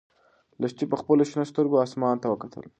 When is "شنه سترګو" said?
1.29-1.83